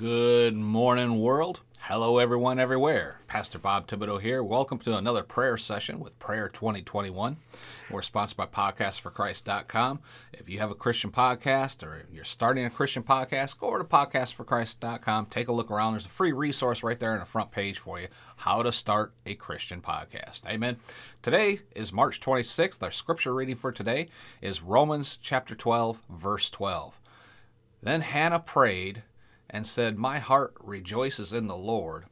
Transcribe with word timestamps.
Good 0.00 0.56
morning, 0.56 1.20
world. 1.20 1.60
Hello, 1.80 2.16
everyone, 2.16 2.58
everywhere. 2.58 3.20
Pastor 3.26 3.58
Bob 3.58 3.86
Thibodeau 3.86 4.18
here. 4.18 4.42
Welcome 4.42 4.78
to 4.78 4.96
another 4.96 5.22
prayer 5.22 5.58
session 5.58 6.00
with 6.00 6.18
Prayer 6.18 6.48
2021. 6.48 7.36
We're 7.90 8.00
sponsored 8.00 8.38
by 8.38 8.46
PodcastForChrist.com. 8.46 10.00
If 10.32 10.48
you 10.48 10.58
have 10.58 10.70
a 10.70 10.74
Christian 10.74 11.10
podcast 11.10 11.82
or 11.82 12.06
you're 12.10 12.24
starting 12.24 12.64
a 12.64 12.70
Christian 12.70 13.02
podcast, 13.02 13.58
go 13.58 13.66
over 13.66 13.76
to 13.80 13.84
PodcastForChrist.com. 13.84 15.26
Take 15.26 15.48
a 15.48 15.52
look 15.52 15.70
around. 15.70 15.92
There's 15.92 16.06
a 16.06 16.08
free 16.08 16.32
resource 16.32 16.82
right 16.82 16.98
there 16.98 17.12
on 17.12 17.20
the 17.20 17.26
front 17.26 17.50
page 17.50 17.78
for 17.78 18.00
you 18.00 18.08
how 18.36 18.62
to 18.62 18.72
start 18.72 19.12
a 19.26 19.34
Christian 19.34 19.82
podcast. 19.82 20.48
Amen. 20.48 20.78
Today 21.20 21.58
is 21.76 21.92
March 21.92 22.20
26th. 22.22 22.82
Our 22.82 22.90
scripture 22.90 23.34
reading 23.34 23.56
for 23.56 23.70
today 23.70 24.08
is 24.40 24.62
Romans 24.62 25.18
chapter 25.20 25.54
12, 25.54 25.98
verse 26.08 26.48
12. 26.48 26.98
Then 27.82 28.00
Hannah 28.00 28.40
prayed 28.40 29.02
and 29.50 29.66
said, 29.66 29.98
My 29.98 30.18
heart 30.18 30.54
rejoices 30.60 31.32
in 31.32 31.48
the 31.48 31.56
Lord. 31.56 32.04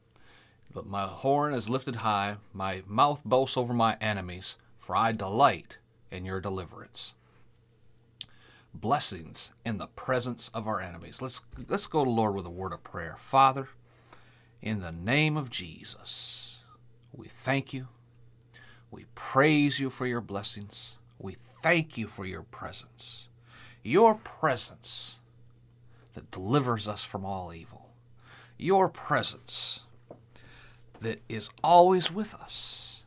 But 0.73 0.87
my 0.87 1.07
horn 1.07 1.55
is 1.55 1.71
lifted 1.71 1.97
high, 1.97 2.37
my 2.53 2.83
mouth 2.87 3.23
boasts 3.25 3.57
over 3.57 3.73
my 3.73 3.97
enemies, 4.01 4.57
for 4.79 4.95
I 4.95 5.13
delight 5.13 5.79
in 6.11 6.25
your 6.25 6.41
deliverance. 6.41 7.15
Blessings 8.75 9.53
in 9.65 9.79
the 9.79 9.87
presence 9.87 10.51
of 10.53 10.69
our 10.69 10.81
enemies. 10.81 11.23
Let's 11.23 11.43
let's 11.69 11.87
go 11.87 12.05
to 12.05 12.11
Lord 12.11 12.35
with 12.35 12.47
a 12.47 12.51
word 12.51 12.73
of 12.73 12.85
prayer. 12.85 13.17
Father, 13.19 13.69
in 14.61 14.81
the 14.81 14.93
name 14.93 15.37
of 15.37 15.51
Jesus, 15.51 16.59
we 17.13 17.29
thank 17.29 17.73
you. 17.73 17.89
We 18.91 19.07
praise 19.15 19.81
you 19.81 19.91
for 19.91 20.07
your 20.07 20.21
blessings. 20.21 20.97
We 21.19 21.37
thank 21.63 21.97
you 21.97 22.07
for 22.07 22.27
your 22.27 22.43
presence. 22.43 23.29
Your 23.83 24.15
presence 24.17 25.18
that 26.15 26.31
delivers 26.31 26.89
us 26.89 27.05
from 27.05 27.25
all 27.25 27.53
evil. 27.53 27.91
Your 28.57 28.89
presence 28.89 29.83
that 31.01 31.21
is 31.29 31.51
always 31.63 32.11
with 32.11 32.35
us. 32.35 33.03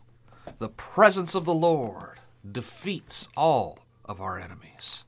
The 0.59 0.69
presence 0.69 1.35
of 1.35 1.45
the 1.45 1.53
Lord 1.53 2.19
defeats 2.49 3.27
all 3.35 3.79
of 4.05 4.21
our 4.21 4.39
enemies. 4.39 5.03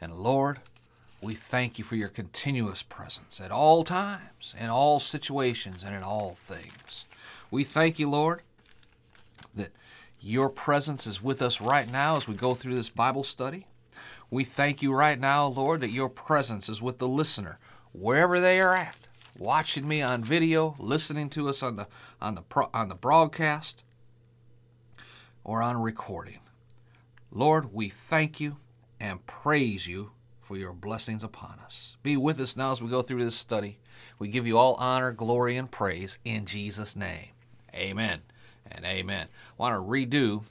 And 0.00 0.14
Lord, 0.14 0.60
we 1.20 1.34
thank 1.34 1.78
you 1.78 1.84
for 1.84 1.96
your 1.96 2.08
continuous 2.08 2.82
presence 2.82 3.40
at 3.40 3.50
all 3.50 3.84
times, 3.84 4.54
in 4.58 4.68
all 4.68 5.00
situations, 5.00 5.82
and 5.82 5.94
in 5.94 6.02
all 6.02 6.34
things. 6.34 7.06
We 7.50 7.64
thank 7.64 7.98
you, 7.98 8.10
Lord, 8.10 8.42
that 9.54 9.70
your 10.20 10.50
presence 10.50 11.06
is 11.06 11.22
with 11.22 11.40
us 11.40 11.60
right 11.60 11.90
now 11.90 12.16
as 12.16 12.28
we 12.28 12.34
go 12.34 12.54
through 12.54 12.74
this 12.74 12.90
Bible 12.90 13.24
study. 13.24 13.66
We 14.30 14.44
thank 14.44 14.82
you 14.82 14.92
right 14.92 15.18
now, 15.18 15.46
Lord, 15.46 15.80
that 15.82 15.90
your 15.90 16.08
presence 16.08 16.68
is 16.68 16.82
with 16.82 16.98
the 16.98 17.08
listener, 17.08 17.58
wherever 17.92 18.40
they 18.40 18.60
are 18.60 18.74
at, 18.74 18.98
watching 19.38 19.86
me 19.86 20.02
on 20.02 20.24
video, 20.24 20.74
listening 20.78 21.30
to 21.30 21.48
us 21.48 21.62
on 21.62 21.76
the 21.76 21.86
on 22.20 22.34
the 22.34 22.42
pro, 22.42 22.68
on 22.74 22.88
the 22.88 22.94
broadcast, 22.94 23.84
or 25.44 25.62
on 25.62 25.80
recording. 25.80 26.40
Lord, 27.30 27.72
we 27.72 27.88
thank 27.88 28.40
you 28.40 28.56
and 28.98 29.24
praise 29.26 29.86
you 29.86 30.10
for 30.40 30.56
your 30.56 30.72
blessings 30.72 31.22
upon 31.22 31.58
us. 31.64 31.96
Be 32.02 32.16
with 32.16 32.40
us 32.40 32.56
now 32.56 32.72
as 32.72 32.82
we 32.82 32.88
go 32.88 33.02
through 33.02 33.24
this 33.24 33.36
study. 33.36 33.78
We 34.18 34.28
give 34.28 34.46
you 34.46 34.58
all 34.58 34.74
honor, 34.74 35.12
glory, 35.12 35.56
and 35.56 35.70
praise 35.70 36.18
in 36.24 36.46
Jesus' 36.46 36.96
name. 36.96 37.28
Amen 37.74 38.22
and 38.70 38.84
amen. 38.84 39.28
I 39.28 39.62
want 39.62 39.74
to 39.74 39.80
redo 39.80 40.44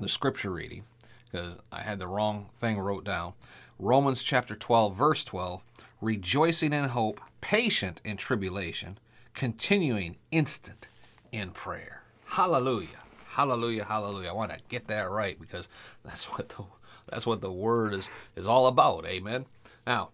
the 0.00 0.08
scripture 0.08 0.50
reading 0.50 0.84
because 1.30 1.56
I 1.70 1.82
had 1.82 1.98
the 1.98 2.06
wrong 2.06 2.48
thing 2.54 2.78
wrote 2.78 3.04
down. 3.04 3.34
Romans 3.78 4.22
chapter 4.22 4.54
12, 4.54 4.96
verse 4.96 5.24
12 5.24 5.62
rejoicing 6.00 6.72
in 6.72 6.84
hope, 6.84 7.20
patient 7.40 8.00
in 8.04 8.16
tribulation, 8.16 8.98
continuing 9.34 10.16
instant 10.30 10.88
in 11.32 11.50
prayer. 11.50 12.02
Hallelujah. 12.24 13.02
Hallelujah, 13.28 13.84
hallelujah. 13.84 14.30
I 14.30 14.32
want 14.32 14.52
to 14.52 14.60
get 14.68 14.88
that 14.88 15.10
right 15.10 15.38
because 15.40 15.68
that's 16.04 16.24
what 16.24 16.48
the 16.50 16.64
that's 17.08 17.26
what 17.26 17.40
the 17.40 17.52
word 17.52 17.94
is 17.94 18.08
is 18.36 18.48
all 18.48 18.66
about. 18.66 19.06
Amen. 19.06 19.46
Now, 19.86 20.10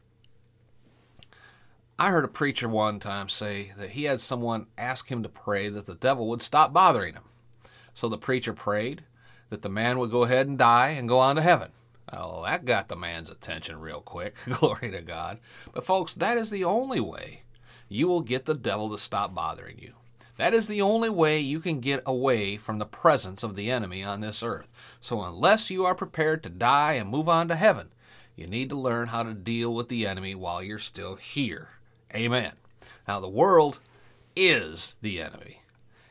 I 1.99 2.11
heard 2.11 2.25
a 2.25 2.29
preacher 2.29 2.69
one 2.69 3.01
time 3.01 3.29
say 3.29 3.73
that 3.79 3.91
he 3.91 4.05
had 4.05 4.21
someone 4.21 4.67
ask 4.77 5.11
him 5.11 5.23
to 5.23 5.29
pray 5.29 5.69
that 5.69 5.87
the 5.87 5.95
devil 5.95 6.29
would 6.29 6.43
stop 6.43 6.73
bothering 6.73 7.15
him. 7.15 7.25
So 7.95 8.09
the 8.09 8.19
preacher 8.19 8.53
prayed, 8.53 9.05
that 9.51 9.63
the 9.63 9.69
man 9.69 9.99
would 9.99 10.11
go 10.11 10.25
ahead 10.25 10.47
and 10.47 10.59
die 10.59 10.91
and 10.91 11.09
go 11.09 11.19
on 11.19 11.37
to 11.37 11.43
heaven. 11.43 11.71
Oh, 12.13 12.45
that 12.45 12.65
got 12.65 12.89
the 12.89 12.97
man's 12.97 13.31
attention 13.31 13.81
real 13.81 14.01
quick. 14.01 14.37
Glory 14.59 14.91
to 14.91 15.03
God. 15.03 15.41
But, 15.73 15.85
folks, 15.85 16.15
that 16.15 16.37
is 16.37 16.51
the 16.51 16.65
only 16.65 17.01
way 17.01 17.43
you 17.89 18.09
will 18.09 18.21
get 18.21 18.45
the 18.45 18.55
devil 18.55 18.91
to 18.91 18.99
stop 18.99 19.35
bothering 19.35 19.79
you. 19.79 19.95
That 20.37 20.55
is 20.55 20.67
the 20.67 20.83
only 20.83 21.11
way 21.11 21.39
you 21.39 21.61
can 21.61 21.81
get 21.81 22.03
away 22.05 22.57
from 22.57 22.79
the 22.79 22.87
presence 22.87 23.43
of 23.43 23.55
the 23.55 23.71
enemy 23.71 24.03
on 24.03 24.21
this 24.21 24.43
earth. 24.43 24.69
So, 25.01 25.23
unless 25.23 25.71
you 25.71 25.85
are 25.85 25.95
prepared 25.95 26.43
to 26.43 26.49
die 26.49 26.95
and 26.95 27.09
move 27.09 27.29
on 27.29 27.49
to 27.49 27.55
heaven, 27.55 27.91
you 28.35 28.47
need 28.49 28.69
to 28.71 28.77
learn 28.77 29.09
how 29.09 29.23
to 29.23 29.33
deal 29.33 29.73
with 29.73 29.89
the 29.89 30.07
enemy 30.07 30.35
while 30.35 30.63
you're 30.63 30.79
still 30.79 31.15
here. 31.15 31.69
Amen. 32.13 32.53
Now, 33.07 33.21
the 33.21 33.29
world 33.29 33.79
is 34.35 34.97
the 35.03 35.21
enemy, 35.21 35.63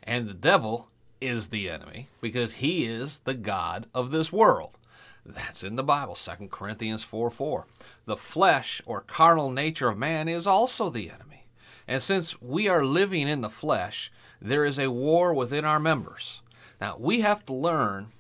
and 0.04 0.30
the 0.30 0.34
devil 0.34 0.88
is 1.24 1.48
the 1.48 1.70
enemy 1.70 2.10
because 2.22 2.54
he 2.54 2.86
is 2.86 3.20
the 3.20 3.34
God 3.34 3.88
of 3.94 4.12
this 4.12 4.32
world. 4.32 4.78
That's 5.26 5.64
in 5.64 5.78
the 5.78 5.84
Bible, 5.84 6.16
2 6.16 6.50
Corinthians 6.50 7.04
4 7.04 7.32
4. 7.32 7.66
The 8.06 8.18
flesh 8.18 8.82
or 8.86 9.02
carnal 9.02 9.50
nature 9.50 9.88
of 9.88 9.98
man 9.98 10.28
is 10.28 10.46
also 10.46 10.90
the 10.90 11.10
enemy. 11.10 11.46
And 11.88 12.02
since 12.02 12.42
we 12.42 12.68
are 12.68 12.86
living 12.86 13.28
in 13.28 13.42
the 13.42 13.50
flesh, 13.50 14.12
there 14.42 14.66
is 14.66 14.78
a 14.78 14.92
war 14.92 15.34
within 15.34 15.64
our 15.64 15.80
members. 15.80 16.42
Now, 16.82 16.98
we 17.00 17.22
have 17.22 17.46
to 17.46 17.54
learn 17.54 18.12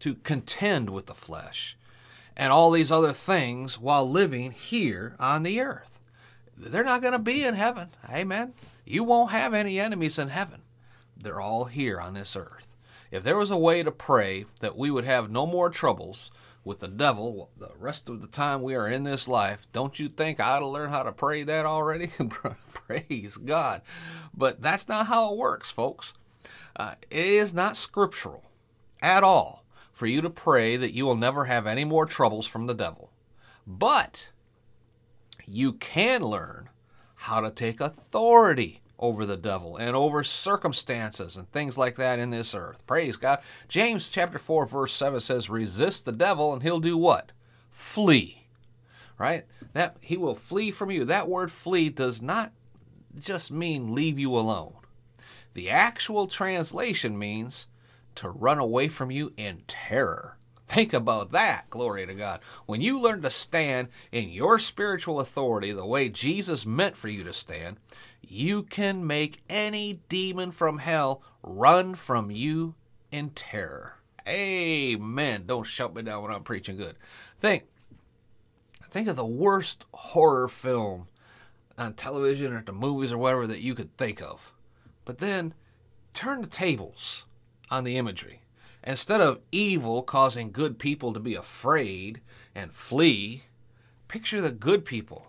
to 0.00 0.16
contend 0.16 0.90
with 0.90 1.06
the 1.06 1.14
flesh 1.14 1.76
and 2.36 2.52
all 2.52 2.70
these 2.70 2.92
other 2.92 3.12
things 3.12 3.78
while 3.78 4.08
living 4.08 4.52
here 4.52 5.14
on 5.18 5.42
the 5.42 5.60
earth. 5.60 6.00
They're 6.56 6.84
not 6.84 7.02
going 7.02 7.12
to 7.12 7.18
be 7.18 7.44
in 7.44 7.54
heaven. 7.54 7.90
Amen. 8.10 8.54
You 8.84 9.04
won't 9.04 9.30
have 9.30 9.54
any 9.54 9.78
enemies 9.78 10.18
in 10.18 10.28
heaven. 10.28 10.62
They're 11.18 11.40
all 11.40 11.64
here 11.64 12.00
on 12.00 12.14
this 12.14 12.36
earth. 12.36 12.76
If 13.10 13.24
there 13.24 13.36
was 13.36 13.50
a 13.50 13.58
way 13.58 13.82
to 13.82 13.90
pray 13.90 14.44
that 14.60 14.76
we 14.76 14.90
would 14.90 15.04
have 15.04 15.30
no 15.30 15.46
more 15.46 15.70
troubles 15.70 16.30
with 16.64 16.80
the 16.80 16.88
devil 16.88 17.50
the 17.56 17.70
rest 17.78 18.08
of 18.08 18.20
the 18.20 18.26
time 18.26 18.62
we 18.62 18.74
are 18.74 18.88
in 18.88 19.04
this 19.04 19.26
life, 19.26 19.66
don't 19.72 19.98
you 19.98 20.08
think 20.08 20.38
I 20.38 20.50
ought 20.50 20.58
to 20.60 20.66
learn 20.66 20.90
how 20.90 21.02
to 21.02 21.12
pray 21.12 21.42
that 21.44 21.66
already? 21.66 22.10
Praise 22.72 23.36
God. 23.36 23.82
But 24.34 24.60
that's 24.60 24.88
not 24.88 25.06
how 25.06 25.32
it 25.32 25.38
works, 25.38 25.70
folks. 25.70 26.12
Uh, 26.76 26.94
it 27.10 27.26
is 27.26 27.54
not 27.54 27.76
scriptural 27.76 28.44
at 29.00 29.24
all 29.24 29.64
for 29.92 30.06
you 30.06 30.20
to 30.20 30.30
pray 30.30 30.76
that 30.76 30.92
you 30.92 31.06
will 31.06 31.16
never 31.16 31.46
have 31.46 31.66
any 31.66 31.84
more 31.84 32.06
troubles 32.06 32.46
from 32.46 32.66
the 32.66 32.74
devil. 32.74 33.10
But 33.66 34.28
you 35.46 35.72
can 35.72 36.22
learn 36.22 36.68
how 37.14 37.40
to 37.40 37.50
take 37.50 37.80
authority 37.80 38.80
over 38.98 39.24
the 39.24 39.36
devil 39.36 39.76
and 39.76 39.94
over 39.94 40.24
circumstances 40.24 41.36
and 41.36 41.50
things 41.50 41.78
like 41.78 41.96
that 41.96 42.18
in 42.18 42.30
this 42.30 42.54
earth. 42.54 42.84
Praise 42.86 43.16
God. 43.16 43.40
James 43.68 44.10
chapter 44.10 44.38
4 44.38 44.66
verse 44.66 44.92
7 44.92 45.20
says 45.20 45.48
resist 45.48 46.04
the 46.04 46.12
devil 46.12 46.52
and 46.52 46.62
he'll 46.62 46.80
do 46.80 46.96
what? 46.96 47.32
Flee. 47.70 48.46
Right? 49.18 49.44
That 49.72 49.96
he 50.00 50.16
will 50.16 50.34
flee 50.34 50.70
from 50.70 50.90
you. 50.90 51.04
That 51.04 51.28
word 51.28 51.50
flee 51.50 51.90
does 51.90 52.22
not 52.22 52.52
just 53.18 53.50
mean 53.50 53.94
leave 53.94 54.18
you 54.18 54.36
alone. 54.36 54.74
The 55.54 55.70
actual 55.70 56.26
translation 56.26 57.18
means 57.18 57.66
to 58.16 58.28
run 58.28 58.58
away 58.58 58.88
from 58.88 59.10
you 59.10 59.32
in 59.36 59.62
terror. 59.66 60.36
Think 60.68 60.92
about 60.92 61.32
that. 61.32 61.70
Glory 61.70 62.06
to 62.06 62.14
God. 62.14 62.40
When 62.66 62.82
you 62.82 63.00
learn 63.00 63.22
to 63.22 63.30
stand 63.30 63.88
in 64.12 64.28
your 64.28 64.58
spiritual 64.58 65.18
authority 65.18 65.72
the 65.72 65.86
way 65.86 66.10
Jesus 66.10 66.66
meant 66.66 66.96
for 66.96 67.08
you 67.08 67.24
to 67.24 67.32
stand, 67.32 67.78
you 68.22 68.62
can 68.62 69.06
make 69.06 69.42
any 69.48 70.00
demon 70.08 70.50
from 70.50 70.78
hell 70.78 71.22
run 71.42 71.94
from 71.94 72.30
you 72.30 72.74
in 73.10 73.30
terror. 73.30 73.94
Amen. 74.26 75.44
Don't 75.46 75.64
shut 75.64 75.94
me 75.94 76.02
down 76.02 76.22
when 76.22 76.32
I'm 76.32 76.42
preaching 76.42 76.76
good. 76.76 76.96
Think 77.38 77.64
think 78.90 79.08
of 79.08 79.16
the 79.16 79.24
worst 79.24 79.84
horror 79.92 80.48
film 80.48 81.08
on 81.76 81.94
television 81.94 82.52
or 82.52 82.58
at 82.58 82.66
the 82.66 82.72
movies 82.72 83.12
or 83.12 83.18
whatever 83.18 83.46
that 83.46 83.60
you 83.60 83.74
could 83.74 83.96
think 83.96 84.20
of. 84.22 84.52
But 85.04 85.18
then 85.18 85.54
turn 86.14 86.42
the 86.42 86.48
tables 86.48 87.24
on 87.70 87.84
the 87.84 87.96
imagery. 87.96 88.42
Instead 88.84 89.20
of 89.20 89.40
evil 89.52 90.02
causing 90.02 90.50
good 90.50 90.78
people 90.78 91.12
to 91.12 91.20
be 91.20 91.34
afraid 91.34 92.20
and 92.54 92.72
flee, 92.72 93.44
picture 94.08 94.40
the 94.40 94.50
good 94.50 94.84
people 94.84 95.26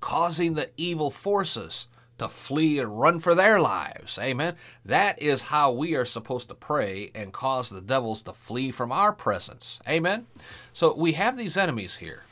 causing 0.00 0.54
the 0.54 0.70
evil 0.76 1.10
forces 1.10 1.86
to 2.20 2.28
flee 2.28 2.78
and 2.78 3.00
run 3.00 3.18
for 3.18 3.34
their 3.34 3.58
lives. 3.60 4.18
Amen. 4.18 4.54
That 4.84 5.20
is 5.20 5.42
how 5.42 5.72
we 5.72 5.94
are 5.96 6.04
supposed 6.04 6.48
to 6.48 6.54
pray 6.54 7.10
and 7.14 7.32
cause 7.32 7.68
the 7.70 7.80
devils 7.80 8.22
to 8.22 8.32
flee 8.32 8.70
from 8.70 8.92
our 8.92 9.12
presence. 9.12 9.80
Amen. 9.88 10.26
So 10.72 10.94
we 10.94 11.12
have 11.12 11.36
these 11.36 11.56
enemies 11.56 11.96
here, 11.96 12.22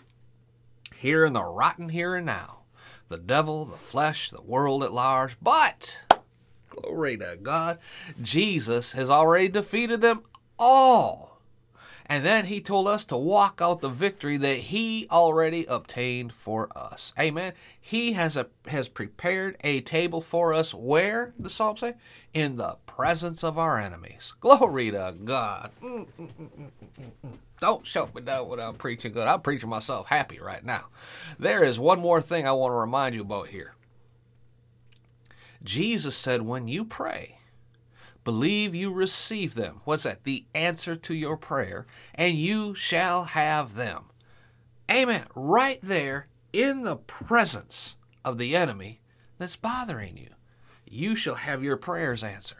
here 0.94 1.24
in 1.24 1.32
the 1.32 1.42
rotten 1.42 1.88
here 1.88 2.14
and 2.14 2.26
now. 2.26 2.60
the 3.08 3.16
devil, 3.18 3.64
the 3.64 3.76
flesh, 3.76 4.30
the 4.30 4.42
world 4.42 4.84
at 4.84 4.92
large, 4.92 5.36
but 5.40 5.98
glory 6.68 7.16
to 7.16 7.38
God, 7.42 7.78
Jesus 8.22 8.92
has 8.92 9.10
already 9.10 9.48
defeated 9.48 10.00
them 10.00 10.22
all. 10.58 11.37
And 12.08 12.24
then 12.24 12.46
he 12.46 12.62
told 12.62 12.88
us 12.88 13.04
to 13.06 13.16
walk 13.18 13.60
out 13.62 13.80
the 13.80 13.88
victory 13.90 14.38
that 14.38 14.56
he 14.58 15.06
already 15.10 15.66
obtained 15.66 16.32
for 16.32 16.70
us. 16.74 17.12
Amen. 17.18 17.52
He 17.78 18.14
has 18.14 18.36
a 18.36 18.46
has 18.68 18.88
prepared 18.88 19.58
a 19.62 19.82
table 19.82 20.22
for 20.22 20.54
us 20.54 20.72
where, 20.72 21.34
the 21.38 21.50
psalm 21.50 21.76
say? 21.76 21.94
In 22.32 22.56
the 22.56 22.78
presence 22.86 23.44
of 23.44 23.58
our 23.58 23.78
enemies. 23.78 24.32
Glory 24.40 24.90
to 24.90 25.14
God. 25.22 25.70
Mm, 25.82 26.06
mm, 26.18 26.30
mm, 26.30 26.70
Don't 27.60 27.86
shut 27.86 28.14
me 28.14 28.22
down 28.22 28.48
when 28.48 28.58
I'm 28.58 28.76
preaching 28.76 29.12
good. 29.12 29.26
I'm 29.26 29.42
preaching 29.42 29.68
myself 29.68 30.06
happy 30.06 30.40
right 30.40 30.64
now. 30.64 30.86
There 31.38 31.62
is 31.62 31.78
one 31.78 32.00
more 32.00 32.22
thing 32.22 32.46
I 32.46 32.52
want 32.52 32.72
to 32.72 32.76
remind 32.76 33.14
you 33.14 33.20
about 33.20 33.48
here. 33.48 33.74
Jesus 35.62 36.16
said, 36.16 36.42
when 36.42 36.68
you 36.68 36.84
pray, 36.84 37.37
Believe 38.24 38.74
you 38.74 38.92
receive 38.92 39.54
them. 39.54 39.80
What's 39.84 40.02
that? 40.02 40.24
The 40.24 40.44
answer 40.54 40.96
to 40.96 41.14
your 41.14 41.36
prayer, 41.36 41.86
and 42.14 42.36
you 42.36 42.74
shall 42.74 43.24
have 43.24 43.74
them. 43.74 44.04
Amen. 44.90 45.26
Right 45.34 45.78
there 45.82 46.28
in 46.52 46.82
the 46.82 46.96
presence 46.96 47.96
of 48.24 48.38
the 48.38 48.54
enemy 48.56 49.00
that's 49.38 49.56
bothering 49.56 50.16
you. 50.16 50.28
You 50.86 51.14
shall 51.14 51.36
have 51.36 51.62
your 51.62 51.76
prayers 51.76 52.22
answered. 52.22 52.58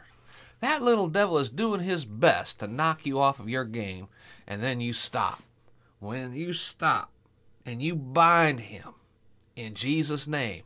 That 0.59 0.81
little 0.81 1.07
devil 1.07 1.37
is 1.37 1.49
doing 1.49 1.81
his 1.81 2.05
best 2.05 2.59
to 2.59 2.67
knock 2.67 3.05
you 3.05 3.19
off 3.19 3.39
of 3.39 3.49
your 3.49 3.65
game, 3.65 4.07
and 4.47 4.61
then 4.61 4.81
you 4.81 4.93
stop. 4.93 5.41
When 5.99 6.33
you 6.33 6.53
stop 6.53 7.11
and 7.65 7.81
you 7.81 7.95
bind 7.95 8.61
him 8.61 8.93
in 9.55 9.73
Jesus' 9.73 10.27
name, 10.27 10.63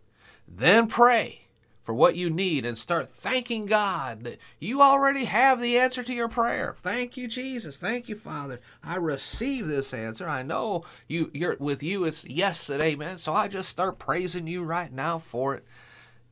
then 0.47 0.87
pray 0.87 1.42
for 1.83 1.93
what 1.93 2.15
you 2.15 2.29
need 2.29 2.65
and 2.65 2.77
start 2.77 3.09
thanking 3.09 3.65
God 3.65 4.23
that 4.23 4.39
you 4.59 4.81
already 4.81 5.25
have 5.25 5.59
the 5.59 5.77
answer 5.77 6.01
to 6.03 6.13
your 6.13 6.29
prayer. 6.29 6.75
Thank 6.81 7.17
you, 7.17 7.27
Jesus. 7.27 7.77
Thank 7.77 8.07
you, 8.07 8.15
Father. 8.15 8.59
I 8.83 8.95
receive 8.95 9.67
this 9.67 9.93
answer. 9.93 10.27
I 10.27 10.43
know 10.43 10.85
you 11.07 11.29
you're 11.33 11.57
with 11.59 11.83
you 11.83 12.05
it's 12.05 12.25
yes 12.25 12.69
and 12.69 12.81
amen. 12.81 13.17
So 13.17 13.33
I 13.33 13.47
just 13.47 13.69
start 13.69 13.99
praising 13.99 14.47
you 14.47 14.63
right 14.63 14.91
now 14.91 15.19
for 15.19 15.55
it. 15.55 15.65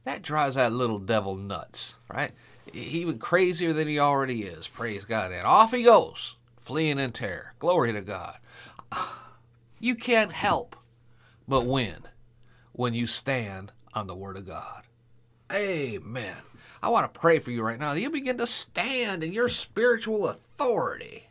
That 0.06 0.22
drives 0.22 0.56
that 0.56 0.72
little 0.72 1.00
devil 1.00 1.36
nuts, 1.36 1.96
right? 2.12 2.32
Even 2.74 3.20
crazier 3.20 3.74
than 3.74 3.88
he 3.88 4.00
already 4.00 4.44
is. 4.44 4.68
Praise 4.68 5.06
God. 5.06 5.32
And 5.32 5.46
off 5.46 5.72
he 5.72 5.84
goes, 5.84 6.36
fleeing 6.58 7.00
in 7.00 7.12
terror. 7.12 7.54
Glory 7.60 7.94
to 7.94 8.02
God. 8.02 8.38
You 9.80 9.96
can't 9.96 10.32
help 10.32 10.76
but 11.48 11.66
win 11.66 12.08
when 12.72 12.94
you 12.94 13.08
stand 13.08 13.72
on 13.94 14.08
the 14.08 14.16
Word 14.16 14.38
of 14.38 14.48
God. 14.48 14.84
Amen. 15.54 16.38
I 16.84 16.90
want 16.90 17.14
to 17.14 17.20
pray 17.20 17.40
for 17.40 17.52
you 17.52 17.62
right 17.62 17.80
now. 17.80 17.94
You 17.94 18.10
begin 18.10 18.38
to 18.38 18.48
stand 18.48 19.24
in 19.24 19.34
your 19.34 19.50
spiritual 19.50 20.28
authority 20.28 21.28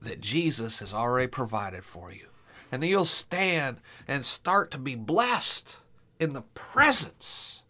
that 0.00 0.20
Jesus 0.20 0.78
has 0.78 0.94
already 0.94 1.26
provided 1.26 1.84
for 1.84 2.12
you. 2.12 2.26
And 2.72 2.82
then 2.82 2.90
you'll 2.90 3.04
stand 3.04 3.78
and 4.08 4.24
start 4.24 4.70
to 4.70 4.78
be 4.78 4.94
blessed 4.94 5.78
in 6.18 6.32
the 6.32 6.42
presence 6.42 7.62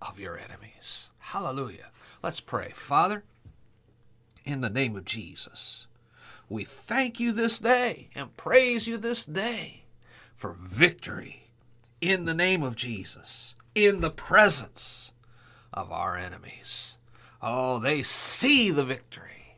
of 0.00 0.18
your 0.18 0.38
enemies. 0.38 1.10
Hallelujah. 1.18 1.90
Let's 2.22 2.40
pray. 2.40 2.72
Father, 2.74 3.24
in 4.44 4.60
the 4.60 4.70
name 4.70 4.96
of 4.96 5.04
Jesus, 5.04 5.86
we 6.48 6.64
thank 6.64 7.20
you 7.20 7.32
this 7.32 7.58
day 7.58 8.08
and 8.14 8.36
praise 8.36 8.88
you 8.88 8.96
this 8.96 9.24
day 9.24 9.84
for 10.36 10.52
victory 10.52 11.44
in 12.00 12.24
the 12.24 12.34
name 12.34 12.62
of 12.62 12.76
Jesus 12.76 13.54
in 13.74 14.00
the 14.00 14.10
presence 14.10 15.12
of 15.72 15.92
our 15.92 16.16
enemies. 16.16 16.96
Oh, 17.42 17.78
they 17.78 18.02
see 18.02 18.70
the 18.70 18.84
victory. 18.84 19.56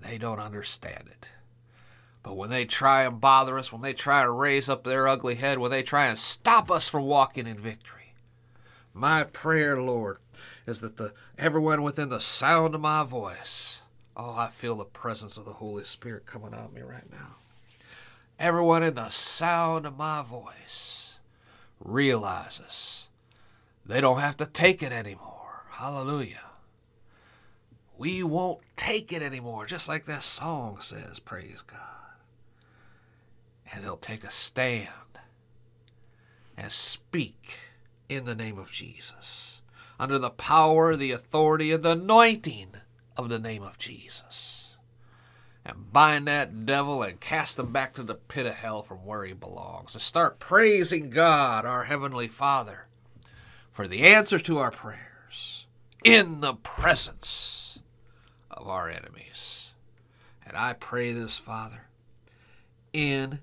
They 0.00 0.18
don't 0.18 0.40
understand 0.40 1.04
it. 1.06 1.28
But 2.22 2.36
when 2.36 2.50
they 2.50 2.64
try 2.64 3.04
and 3.04 3.20
bother 3.20 3.58
us, 3.58 3.72
when 3.72 3.82
they 3.82 3.94
try 3.94 4.22
to 4.22 4.30
raise 4.30 4.68
up 4.68 4.84
their 4.84 5.08
ugly 5.08 5.36
head, 5.36 5.58
when 5.58 5.70
they 5.70 5.82
try 5.82 6.06
and 6.06 6.18
stop 6.18 6.70
us 6.70 6.88
from 6.88 7.04
walking 7.04 7.46
in 7.46 7.58
victory, 7.58 8.12
my 8.92 9.24
prayer, 9.24 9.80
Lord, 9.80 10.18
is 10.66 10.80
that 10.80 10.96
the 10.96 11.14
everyone 11.38 11.82
within 11.82 12.08
the 12.08 12.20
sound 12.20 12.74
of 12.74 12.80
my 12.80 13.04
voice, 13.04 13.82
oh, 14.16 14.34
I 14.36 14.48
feel 14.48 14.76
the 14.76 14.84
presence 14.84 15.38
of 15.38 15.44
the 15.44 15.54
Holy 15.54 15.84
Spirit 15.84 16.26
coming 16.26 16.52
on 16.52 16.74
me 16.74 16.82
right 16.82 17.10
now. 17.10 17.36
Everyone 18.38 18.82
in 18.82 18.94
the 18.94 19.08
sound 19.08 19.86
of 19.86 19.96
my 19.96 20.22
voice 20.22 21.07
realizes 21.80 23.08
they 23.84 24.00
don't 24.00 24.20
have 24.20 24.36
to 24.38 24.46
take 24.46 24.82
it 24.82 24.92
anymore. 24.92 25.64
Hallelujah. 25.70 26.40
We 27.96 28.22
won't 28.22 28.60
take 28.76 29.12
it 29.12 29.22
anymore, 29.22 29.66
just 29.66 29.88
like 29.88 30.04
that 30.04 30.22
song 30.22 30.78
says, 30.80 31.18
praise 31.18 31.62
God. 31.66 31.78
And 33.72 33.84
they'll 33.84 33.96
take 33.96 34.24
a 34.24 34.30
stand 34.30 34.88
and 36.56 36.72
speak 36.72 37.56
in 38.08 38.24
the 38.24 38.34
name 38.34 38.58
of 38.58 38.70
Jesus, 38.70 39.62
under 39.98 40.18
the 40.18 40.30
power, 40.30 40.96
the 40.96 41.12
authority, 41.12 41.72
and 41.72 41.82
the 41.82 41.92
anointing 41.92 42.68
of 43.16 43.28
the 43.28 43.38
name 43.38 43.62
of 43.62 43.78
Jesus 43.78 44.57
and 45.68 45.92
bind 45.92 46.26
that 46.26 46.64
devil 46.64 47.02
and 47.02 47.20
cast 47.20 47.58
him 47.58 47.72
back 47.72 47.92
to 47.94 48.02
the 48.02 48.14
pit 48.14 48.46
of 48.46 48.54
hell 48.54 48.82
from 48.82 49.04
where 49.04 49.24
he 49.24 49.34
belongs. 49.34 49.94
And 49.94 50.02
start 50.02 50.38
praising 50.38 51.10
God, 51.10 51.66
our 51.66 51.84
Heavenly 51.84 52.26
Father, 52.26 52.86
for 53.70 53.86
the 53.86 54.04
answer 54.04 54.38
to 54.38 54.58
our 54.58 54.70
prayers 54.70 55.66
in 56.02 56.40
the 56.40 56.54
presence 56.54 57.78
of 58.50 58.66
our 58.66 58.88
enemies. 58.88 59.74
And 60.46 60.56
I 60.56 60.72
pray 60.72 61.12
this, 61.12 61.36
Father, 61.36 61.82
in 62.94 63.40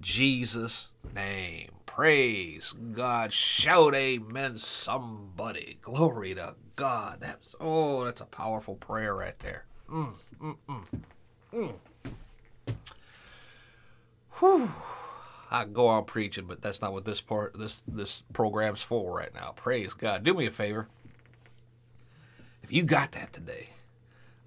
Jesus' 0.00 0.90
name. 1.14 1.70
Praise 1.86 2.72
God. 2.72 3.32
Shout 3.32 3.94
amen, 3.94 4.58
somebody. 4.58 5.78
Glory 5.80 6.34
to 6.34 6.54
God. 6.76 7.18
That's 7.20 7.54
oh, 7.60 8.04
that's 8.04 8.20
a 8.20 8.26
powerful 8.26 8.76
prayer 8.76 9.14
right 9.14 9.38
there. 9.40 9.66
Mm, 9.90 10.14
mm, 10.40 10.56
mm. 10.68 10.84
Mm. 11.52 11.74
Whew. 14.38 14.70
I 15.50 15.66
go 15.66 15.86
on 15.88 16.04
preaching, 16.06 16.46
but 16.46 16.62
that's 16.62 16.80
not 16.80 16.92
what 16.94 17.04
this 17.04 17.20
part 17.20 17.58
this 17.58 17.82
this 17.86 18.22
program's 18.32 18.80
for 18.80 19.14
right 19.14 19.34
now. 19.34 19.52
Praise 19.54 19.92
God. 19.92 20.24
Do 20.24 20.32
me 20.32 20.46
a 20.46 20.50
favor. 20.50 20.88
If 22.62 22.72
you 22.72 22.82
got 22.84 23.12
that 23.12 23.32
today, 23.34 23.68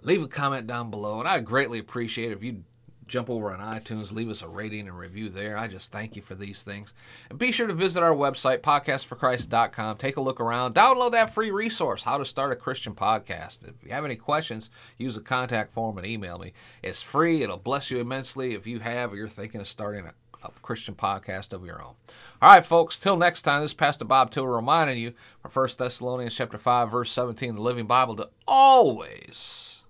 leave 0.01 0.23
a 0.23 0.27
comment 0.27 0.65
down 0.65 0.89
below, 0.89 1.19
and 1.19 1.27
I 1.27 1.39
greatly 1.39 1.77
appreciate 1.77 2.31
if 2.31 2.43
you 2.43 2.63
jump 3.07 3.29
over 3.29 3.53
on 3.53 3.59
iTunes, 3.59 4.11
leave 4.11 4.29
us 4.29 4.41
a 4.41 4.47
rating 4.47 4.87
and 4.87 4.97
review 4.97 5.29
there. 5.29 5.57
I 5.57 5.67
just 5.67 5.91
thank 5.91 6.15
you 6.15 6.21
for 6.21 6.35
these 6.35 6.63
things. 6.63 6.93
And 7.29 7.37
be 7.37 7.51
sure 7.51 7.67
to 7.67 7.73
visit 7.73 8.03
our 8.03 8.15
website, 8.15 8.59
podcastforchrist.com. 8.59 9.97
Take 9.97 10.17
a 10.17 10.21
look 10.21 10.39
around. 10.39 10.75
Download 10.75 11.11
that 11.11 11.33
free 11.33 11.51
resource, 11.51 12.03
How 12.03 12.17
to 12.17 12.25
Start 12.25 12.51
a 12.51 12.55
Christian 12.55 12.95
Podcast. 12.95 13.67
If 13.67 13.75
you 13.83 13.91
have 13.91 14.05
any 14.05 14.15
questions, 14.15 14.69
use 14.97 15.15
the 15.15 15.21
contact 15.21 15.73
form 15.73 15.97
and 15.97 16.07
email 16.07 16.39
me. 16.39 16.53
It's 16.81 17.01
free. 17.01 17.43
It'll 17.43 17.57
bless 17.57 17.91
you 17.91 17.99
immensely 17.99 18.53
if 18.53 18.65
you 18.65 18.79
have 18.79 19.13
or 19.13 19.17
you're 19.17 19.27
thinking 19.27 19.61
of 19.61 19.67
starting 19.67 20.05
a, 20.05 20.13
Christian 20.61 20.93
podcast 20.93 21.53
of 21.53 21.65
your 21.65 21.81
own. 21.81 21.95
All 22.39 22.51
right, 22.51 22.63
folks, 22.63 22.99
till 22.99 23.17
next 23.17 23.41
time, 23.41 23.63
this 23.63 23.71
is 23.71 23.75
Pastor 23.75 24.05
Bob 24.05 24.29
Tiller 24.29 24.55
reminding 24.55 24.99
you 24.99 25.13
from 25.41 25.49
1 25.49 25.69
Thessalonians 25.75 26.35
chapter 26.35 26.59
5, 26.59 26.91
verse 26.91 27.09
17, 27.09 27.55
the 27.55 27.61
Living 27.61 27.87
Bible, 27.87 28.15
to 28.17 28.29
always 28.47 29.81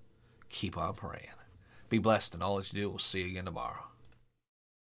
keep 0.48 0.78
on 0.78 0.94
praying. 0.94 1.35
Be 1.88 1.98
blessed 1.98 2.34
in 2.34 2.42
all 2.42 2.56
that 2.56 2.72
you 2.72 2.80
do. 2.80 2.90
We'll 2.90 2.98
see 2.98 3.22
you 3.22 3.28
again 3.28 3.44
tomorrow. 3.44 3.84